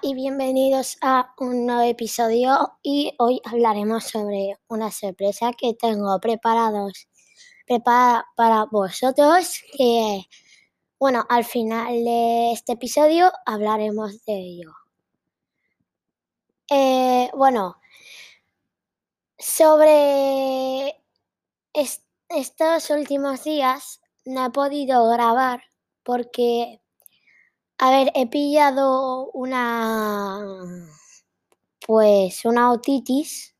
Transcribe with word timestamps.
Y 0.00 0.14
bienvenidos 0.14 0.96
a 1.02 1.34
un 1.38 1.66
nuevo 1.66 1.82
episodio 1.82 2.78
y 2.82 3.14
hoy 3.18 3.40
hablaremos 3.44 4.04
sobre 4.04 4.56
una 4.68 4.90
sorpresa 4.90 5.52
que 5.52 5.74
tengo 5.74 6.18
preparados 6.20 7.08
preparada 7.66 8.24
para 8.36 8.64
vosotros 8.64 9.60
que 9.76 10.22
bueno, 10.98 11.26
al 11.28 11.44
final 11.44 12.04
de 12.04 12.52
este 12.52 12.72
episodio 12.72 13.32
hablaremos 13.44 14.24
de 14.24 14.34
ello. 14.34 14.72
Eh, 16.70 17.28
bueno, 17.34 17.80
sobre 19.36 21.02
estos 22.28 22.90
últimos 22.90 23.44
días 23.44 24.00
no 24.24 24.46
he 24.46 24.50
podido 24.50 25.08
grabar 25.10 25.62
porque 26.04 26.81
a 27.82 27.90
ver, 27.90 28.12
he 28.14 28.28
pillado 28.28 29.28
una, 29.32 30.38
pues 31.84 32.44
una 32.44 32.70
otitis 32.70 33.56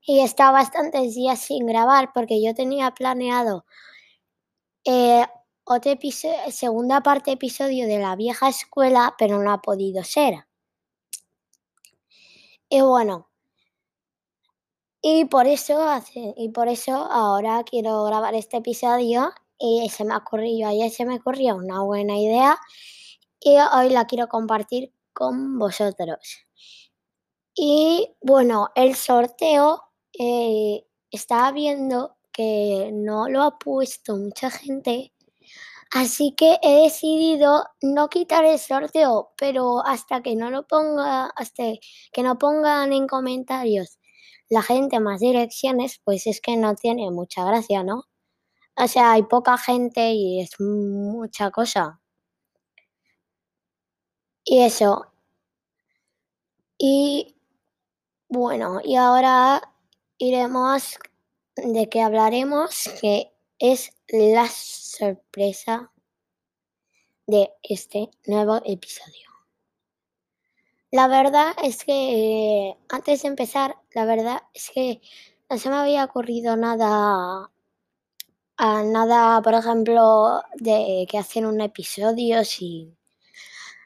y 0.00 0.20
he 0.20 0.24
estado 0.24 0.54
bastantes 0.54 1.14
días 1.14 1.38
sin 1.38 1.66
grabar 1.66 2.10
porque 2.14 2.42
yo 2.42 2.54
tenía 2.54 2.92
planeado 2.92 3.66
eh, 4.86 5.26
otra 5.64 5.92
segunda 6.50 7.02
parte 7.02 7.32
episodio 7.32 7.86
de 7.86 7.98
la 7.98 8.16
vieja 8.16 8.48
escuela, 8.48 9.14
pero 9.18 9.42
no 9.42 9.52
ha 9.52 9.60
podido 9.60 10.02
ser. 10.04 10.46
Y 12.70 12.80
bueno, 12.80 13.28
y 15.02 15.26
por 15.26 15.46
eso, 15.46 15.78
y 16.14 16.48
por 16.48 16.68
eso 16.68 16.94
ahora 16.94 17.62
quiero 17.64 18.04
grabar 18.04 18.34
este 18.34 18.56
episodio 18.56 19.34
y 19.58 19.86
se 19.90 20.06
me 20.06 20.16
ocurrió, 20.16 20.68
ayer 20.68 20.90
se 20.90 21.04
me 21.04 21.16
ocurrió 21.16 21.56
una 21.56 21.82
buena 21.82 22.16
idea 22.16 22.58
y 23.40 23.56
hoy 23.56 23.90
la 23.90 24.06
quiero 24.06 24.28
compartir 24.28 24.92
con 25.12 25.58
vosotros. 25.58 26.18
Y 27.54 28.14
bueno, 28.20 28.70
el 28.74 28.94
sorteo 28.94 29.82
eh, 30.18 30.84
estaba 31.10 31.52
viendo 31.52 32.16
que 32.32 32.90
no 32.92 33.28
lo 33.28 33.42
ha 33.42 33.58
puesto 33.58 34.16
mucha 34.16 34.50
gente, 34.50 35.12
así 35.92 36.34
que 36.36 36.58
he 36.62 36.82
decidido 36.84 37.64
no 37.82 38.08
quitar 38.08 38.44
el 38.44 38.58
sorteo, 38.58 39.32
pero 39.36 39.84
hasta 39.84 40.22
que 40.22 40.36
no 40.36 40.50
lo 40.50 40.66
ponga, 40.66 41.26
hasta 41.36 41.64
que 42.12 42.22
no 42.22 42.38
pongan 42.38 42.92
en 42.92 43.06
comentarios 43.08 43.98
la 44.48 44.62
gente 44.62 45.00
más 45.00 45.20
direcciones, 45.20 46.00
pues 46.04 46.26
es 46.26 46.40
que 46.40 46.56
no 46.56 46.74
tiene 46.74 47.10
mucha 47.10 47.44
gracia, 47.44 47.82
¿no? 47.84 48.04
O 48.76 48.88
sea, 48.88 49.12
hay 49.12 49.24
poca 49.24 49.58
gente 49.58 50.12
y 50.12 50.40
es 50.40 50.60
mucha 50.60 51.50
cosa. 51.50 52.00
Y 54.50 54.62
eso. 54.62 55.06
Y 56.78 57.36
bueno, 58.30 58.80
y 58.82 58.96
ahora 58.96 59.74
iremos 60.16 60.98
de 61.56 61.90
qué 61.90 62.00
hablaremos, 62.00 62.88
que 62.98 63.30
es 63.58 63.92
la 64.08 64.48
sorpresa 64.48 65.92
de 67.26 67.52
este 67.62 68.08
nuevo 68.26 68.62
episodio. 68.64 69.28
La 70.92 71.08
verdad 71.08 71.54
es 71.62 71.84
que 71.84 72.74
antes 72.88 73.20
de 73.20 73.28
empezar, 73.28 73.76
la 73.92 74.06
verdad 74.06 74.44
es 74.54 74.70
que 74.70 75.02
no 75.50 75.58
se 75.58 75.68
me 75.68 75.76
había 75.76 76.04
ocurrido 76.04 76.56
nada, 76.56 77.50
a 78.56 78.82
nada, 78.82 79.42
por 79.42 79.52
ejemplo, 79.52 80.42
de 80.54 81.06
que 81.10 81.18
hacen 81.18 81.44
un 81.44 81.60
episodio 81.60 82.42
sin 82.46 82.97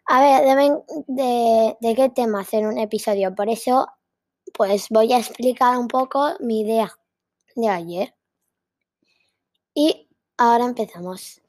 a 0.06 0.20
ver, 0.20 0.44
deben 0.44 0.82
de, 1.06 1.76
de 1.80 1.94
qué 1.94 2.08
tema 2.10 2.40
hacer 2.40 2.66
un 2.66 2.78
episodio. 2.78 3.34
Por 3.34 3.48
eso, 3.48 3.86
pues 4.54 4.88
voy 4.90 5.12
a 5.12 5.18
explicar 5.18 5.78
un 5.78 5.88
poco 5.88 6.32
mi 6.40 6.60
idea 6.60 6.92
de 7.56 7.68
ayer. 7.68 8.14
Y 9.74 10.08
ahora 10.36 10.64
empezamos. 10.64 11.40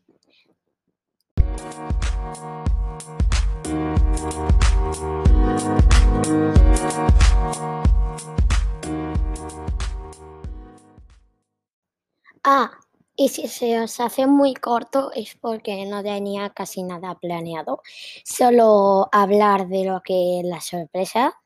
Ah, 12.45 12.82
y 13.15 13.29
si 13.29 13.47
se 13.47 13.79
os 13.79 13.99
hace 13.99 14.25
muy 14.27 14.53
corto 14.53 15.11
es 15.13 15.35
porque 15.35 15.85
no 15.85 16.01
tenía 16.03 16.49
casi 16.49 16.83
nada 16.83 17.15
planeado. 17.15 17.81
Solo 18.25 19.09
hablar 19.11 19.67
de 19.67 19.85
lo 19.85 20.01
que 20.01 20.39
es 20.39 20.45
la 20.45 20.61
sorpresa 20.61 21.39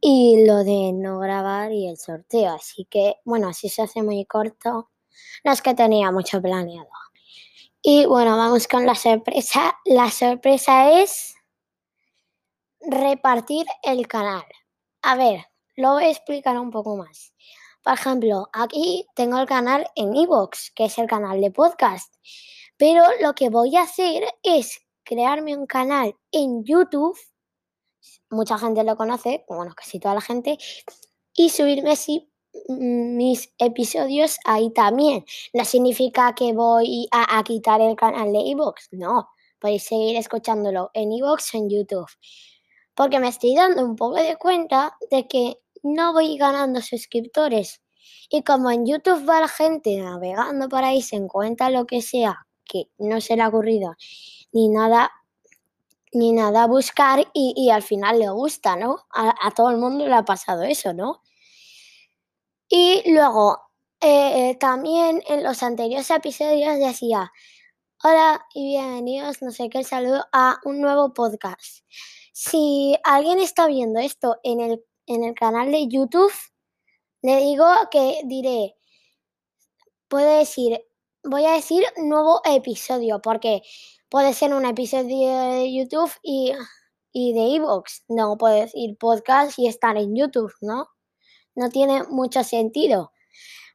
y 0.00 0.44
lo 0.46 0.58
de 0.64 0.92
no 0.92 1.18
grabar 1.18 1.72
y 1.72 1.88
el 1.88 1.96
sorteo. 1.96 2.54
Así 2.54 2.84
que, 2.86 3.16
bueno, 3.24 3.52
si 3.52 3.68
se 3.68 3.82
hace 3.82 4.02
muy 4.02 4.24
corto, 4.26 4.90
no 5.44 5.52
es 5.52 5.62
que 5.62 5.74
tenía 5.74 6.10
mucho 6.12 6.40
planeado. 6.40 6.88
Y 7.82 8.06
bueno, 8.06 8.36
vamos 8.36 8.68
con 8.68 8.86
la 8.86 8.94
sorpresa. 8.94 9.76
La 9.84 10.10
sorpresa 10.10 11.02
es 11.02 11.34
repartir 12.80 13.66
el 13.82 14.06
canal. 14.06 14.44
A 15.02 15.16
ver, 15.16 15.46
lo 15.76 15.94
voy 15.94 16.04
a 16.04 16.10
explicar 16.10 16.58
un 16.58 16.70
poco 16.70 16.96
más. 16.96 17.32
Por 17.82 17.94
ejemplo, 17.94 18.48
aquí 18.52 19.06
tengo 19.16 19.38
el 19.38 19.46
canal 19.46 19.86
en 19.96 20.14
Evox, 20.14 20.70
que 20.74 20.84
es 20.84 20.98
el 20.98 21.08
canal 21.08 21.40
de 21.40 21.50
podcast. 21.50 22.14
Pero 22.76 23.02
lo 23.20 23.34
que 23.34 23.48
voy 23.48 23.76
a 23.76 23.82
hacer 23.82 24.22
es 24.42 24.80
crearme 25.02 25.56
un 25.56 25.66
canal 25.66 26.14
en 26.30 26.62
YouTube. 26.64 27.18
Mucha 28.30 28.56
gente 28.56 28.84
lo 28.84 28.96
conoce, 28.96 29.44
bueno, 29.48 29.74
casi 29.74 29.98
toda 29.98 30.14
la 30.14 30.20
gente. 30.20 30.58
Y 31.34 31.48
subirme 31.48 31.94
mm, 32.68 33.16
mis 33.16 33.52
episodios 33.58 34.38
ahí 34.44 34.72
también. 34.72 35.24
No 35.52 35.64
significa 35.64 36.34
que 36.36 36.52
voy 36.52 37.08
a, 37.10 37.42
quitar 37.42 37.80
el 37.80 37.96
canal 37.96 38.32
de 38.32 38.50
Evox, 38.50 38.90
no. 38.92 39.28
Podéis 39.58 39.84
seguir 39.84 40.16
escuchándolo 40.16 40.90
en 40.94 41.12
Evox 41.12 41.54
en 41.54 41.68
YouTube. 41.68 42.10
Porque 42.94 43.18
me 43.18 43.28
estoy 43.28 43.56
dando 43.56 43.84
un 43.84 43.96
poco 43.96 44.16
de 44.16 44.36
cuenta 44.36 44.96
de 45.10 45.26
que 45.26 45.58
no 45.82 46.12
voy 46.12 46.36
ganando 46.36 46.80
suscriptores. 46.80 47.80
Y 48.30 48.42
como 48.42 48.70
en 48.70 48.86
YouTube 48.86 49.28
va 49.28 49.40
la 49.40 49.48
gente 49.48 49.96
navegando 49.98 50.68
por 50.68 50.84
ahí, 50.84 51.02
se 51.02 51.16
encuentra 51.16 51.70
lo 51.70 51.86
que 51.86 52.02
sea 52.02 52.46
que 52.64 52.88
no 52.98 53.20
se 53.20 53.36
le 53.36 53.42
ha 53.42 53.48
ocurrido 53.48 53.94
ni 54.52 54.68
nada, 54.68 55.10
ni 56.12 56.32
nada 56.32 56.64
a 56.64 56.66
buscar 56.66 57.26
y, 57.32 57.70
al 57.70 57.82
final 57.82 58.18
le 58.18 58.28
gusta, 58.30 58.76
¿no? 58.76 59.06
A, 59.10 59.50
todo 59.52 59.70
el 59.70 59.78
mundo 59.78 60.06
le 60.06 60.14
ha 60.14 60.24
pasado 60.24 60.62
eso, 60.62 60.92
¿no? 60.92 61.22
Y 62.68 63.02
luego, 63.12 63.58
eh, 64.00 64.56
también 64.58 65.22
en 65.28 65.42
los 65.42 65.62
anteriores 65.62 66.10
episodios 66.10 66.78
decía, 66.78 67.32
hola 68.02 68.46
y 68.54 68.68
bienvenidos, 68.68 69.42
no 69.42 69.50
sé 69.52 69.68
qué, 69.68 69.84
saludo 69.84 70.26
a 70.32 70.58
un 70.64 70.80
nuevo 70.80 71.12
podcast. 71.14 71.84
Si 72.32 72.96
alguien 73.04 73.38
está 73.38 73.66
viendo 73.66 74.00
esto 74.00 74.36
en 74.42 74.60
el 74.60 74.84
en 75.06 75.24
el 75.24 75.34
canal 75.34 75.70
de 75.72 75.88
YouTube, 75.88 76.32
le 77.22 77.36
digo 77.38 77.66
que 77.90 78.22
diré, 78.24 78.76
puede 80.08 80.38
decir, 80.38 80.80
voy 81.24 81.44
a 81.46 81.52
decir 81.52 81.84
nuevo 81.96 82.40
episodio, 82.44 83.20
porque 83.22 83.62
puede 84.08 84.34
ser 84.34 84.54
un 84.54 84.66
episodio 84.66 85.38
de 85.52 85.72
YouTube 85.72 86.12
y, 86.22 86.52
y 87.12 87.32
de 87.32 87.56
Evox. 87.56 88.04
No 88.08 88.36
puede 88.36 88.62
decir 88.62 88.96
podcast 88.98 89.58
y 89.58 89.68
estar 89.68 89.96
en 89.96 90.14
YouTube, 90.14 90.52
¿no? 90.60 90.88
No 91.54 91.70
tiene 91.70 92.02
mucho 92.04 92.44
sentido. 92.44 93.12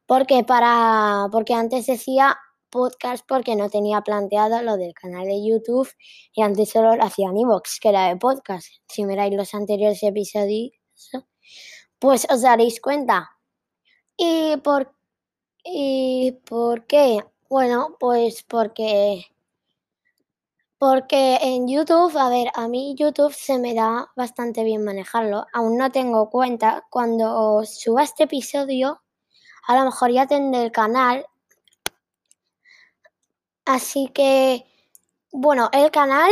Porque 0.06 0.44
para. 0.44 1.28
Porque 1.32 1.54
antes 1.54 1.86
decía 1.88 2.38
podcast 2.70 3.26
porque 3.28 3.56
no 3.56 3.70
tenía 3.70 4.02
planteado 4.02 4.62
lo 4.62 4.78
del 4.78 4.94
canal 4.94 5.26
de 5.26 5.44
YouTube 5.44 5.90
y 6.34 6.42
antes 6.42 6.70
solo 6.70 6.96
lo 6.96 7.04
hacía 7.04 7.30
en 7.30 7.38
Evox, 7.38 7.80
que 7.80 7.90
era 7.90 8.08
de 8.10 8.18
podcast. 8.18 8.68
Si 8.88 9.06
miráis 9.06 9.34
los 9.36 9.54
anteriores 9.54 10.04
episodios, 10.04 10.72
pues 12.00 12.28
os 12.30 12.42
daréis 12.42 12.82
cuenta. 12.82 13.32
¿Y 14.18 14.58
por, 14.58 14.94
¿Y 15.64 16.32
por 16.46 16.86
qué? 16.88 17.24
Bueno, 17.50 17.96
pues 18.00 18.44
porque... 18.44 19.26
Porque 20.80 21.40
en 21.42 21.68
YouTube, 21.68 22.16
a 22.18 22.30
ver, 22.30 22.50
a 22.54 22.68
mí 22.68 22.96
YouTube 22.96 23.34
se 23.34 23.58
me 23.58 23.74
da 23.74 24.12
bastante 24.16 24.64
bien 24.64 24.84
manejarlo. 24.84 25.48
Aún 25.52 25.76
no 25.78 25.92
tengo 25.92 26.30
cuenta. 26.30 26.86
Cuando 26.92 27.64
suba 27.66 28.04
este 28.04 28.24
episodio, 28.26 29.02
a 29.68 29.76
lo 29.76 29.86
mejor 29.86 30.12
ya 30.12 30.28
tendré 30.28 30.64
el 30.64 30.72
canal. 30.72 31.26
Así 33.66 34.08
que, 34.14 34.66
bueno, 35.32 35.70
el 35.74 35.92
canal, 35.92 36.32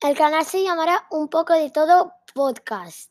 el 0.00 0.16
canal 0.16 0.44
se 0.44 0.62
llamará 0.62 1.06
Un 1.10 1.28
poco 1.28 1.54
de 1.54 1.70
todo 1.70 2.12
podcast. 2.34 3.10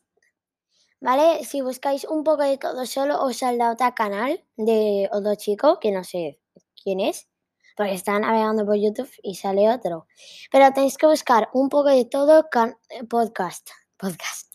¿Vale? 1.00 1.44
Si 1.44 1.60
buscáis 1.60 2.04
un 2.04 2.22
poco 2.24 2.44
de 2.44 2.56
todo 2.56 2.86
solo, 2.86 3.20
os 3.22 3.38
saldrá 3.38 3.72
otro 3.72 3.94
canal 3.94 4.42
de 4.56 5.08
otro 5.12 5.34
chico, 5.34 5.80
que 5.80 5.90
no 5.90 6.04
sé 6.04 6.40
quién 6.82 7.00
es. 7.00 7.28
porque 7.76 7.94
está 7.94 8.18
navegando 8.20 8.64
por 8.64 8.76
YouTube 8.76 9.10
y 9.22 9.34
sale 9.34 9.68
otro. 9.68 10.06
Pero 10.52 10.72
tenéis 10.72 10.96
que 10.96 11.06
buscar 11.06 11.50
un 11.52 11.68
poco 11.68 11.88
de 11.88 12.04
todo 12.04 12.46
eh, 12.90 13.04
podcast. 13.04 13.68
Podcast. 13.96 14.52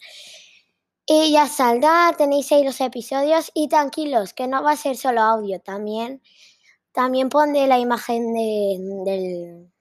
Y 1.05 1.31
ya 1.31 1.47
saldrá, 1.47 2.13
tenéis 2.17 2.51
ahí 2.51 2.63
los 2.63 2.79
episodios 2.81 3.51
y 3.55 3.67
tranquilos, 3.67 4.33
que 4.33 4.47
no 4.47 4.63
va 4.63 4.73
a 4.73 4.77
ser 4.77 4.95
solo 4.95 5.21
audio, 5.21 5.59
también, 5.59 6.21
también 6.91 7.29
pondré 7.29 7.65
la 7.65 7.79
imagen 7.79 8.31
de, 8.33 8.77
del, 9.05 9.71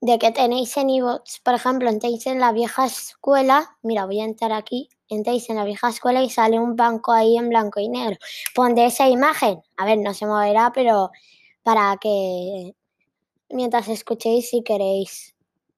de 0.00 0.18
que 0.18 0.30
tenéis 0.32 0.76
en 0.76 0.90
iVoox, 0.90 1.40
por 1.44 1.54
ejemplo, 1.54 1.90
entréis 1.90 2.26
en 2.26 2.40
la 2.40 2.52
vieja 2.52 2.86
escuela, 2.86 3.76
mira, 3.82 4.06
voy 4.06 4.20
a 4.20 4.24
entrar 4.24 4.52
aquí, 4.52 4.88
entréis 5.08 5.50
en 5.50 5.56
la 5.56 5.64
vieja 5.64 5.90
escuela 5.90 6.22
y 6.22 6.30
sale 6.30 6.58
un 6.58 6.76
banco 6.76 7.12
ahí 7.12 7.36
en 7.36 7.50
blanco 7.50 7.80
y 7.80 7.88
negro. 7.88 8.16
Pondré 8.54 8.86
esa 8.86 9.08
imagen, 9.08 9.60
a 9.76 9.84
ver, 9.84 9.98
no 9.98 10.14
se 10.14 10.26
moverá, 10.26 10.72
pero 10.72 11.10
para 11.62 11.96
que 12.00 12.74
mientras 13.50 13.88
escuchéis 13.88 14.50
si 14.50 14.62
queréis 14.62 15.34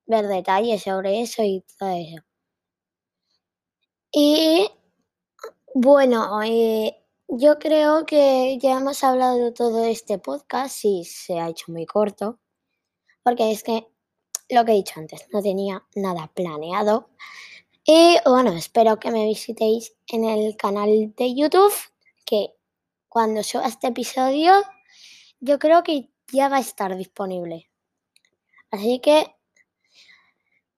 ver 0.06 0.28
detalles 0.28 0.82
sobre 0.82 1.22
eso 1.22 1.42
y 1.42 1.64
todo 1.78 1.90
eso. 1.90 2.22
Y 4.12 4.70
bueno, 5.74 6.42
eh, 6.42 6.96
yo 7.28 7.58
creo 7.58 8.04
que 8.06 8.58
ya 8.60 8.78
hemos 8.78 9.02
hablado 9.02 9.38
de 9.38 9.52
todo 9.52 9.84
este 9.84 10.18
podcast 10.18 10.84
y 10.84 11.04
se 11.04 11.40
ha 11.40 11.48
hecho 11.48 11.72
muy 11.72 11.86
corto, 11.86 12.38
porque 13.24 13.50
es 13.50 13.62
que 13.62 13.91
lo 14.52 14.64
que 14.64 14.72
he 14.72 14.76
dicho 14.76 15.00
antes, 15.00 15.26
no 15.32 15.42
tenía 15.42 15.84
nada 15.94 16.30
planeado. 16.34 17.08
Y 17.84 18.16
bueno, 18.24 18.52
espero 18.52 19.00
que 19.00 19.10
me 19.10 19.26
visitéis 19.26 19.94
en 20.08 20.24
el 20.24 20.56
canal 20.56 21.14
de 21.16 21.34
YouTube, 21.34 21.72
que 22.24 22.54
cuando 23.08 23.42
suba 23.42 23.66
este 23.66 23.88
episodio, 23.88 24.52
yo 25.40 25.58
creo 25.58 25.82
que 25.82 26.10
ya 26.32 26.48
va 26.48 26.58
a 26.58 26.60
estar 26.60 26.96
disponible. 26.96 27.68
Así 28.70 29.00
que 29.00 29.34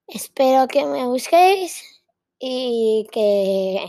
espero 0.07 0.67
que 0.67 0.85
me 0.85 1.05
busquéis 1.05 1.83
y 2.39 3.07
que... 3.11 3.87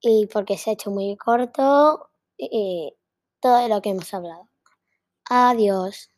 Y 0.00 0.26
porque 0.26 0.58
se 0.58 0.70
ha 0.70 0.72
hecho 0.74 0.90
muy 0.90 1.16
corto 1.16 2.10
y 2.36 2.92
todo 3.40 3.66
lo 3.68 3.80
que 3.80 3.90
hemos 3.90 4.12
hablado. 4.12 4.48
Adiós. 5.30 6.13